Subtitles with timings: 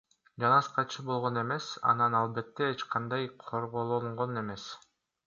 [0.43, 4.65] Жансакчы болгон эмес, анан албетте эч кандай корголгон эмес.